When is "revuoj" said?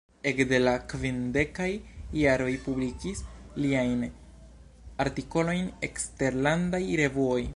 7.05-7.41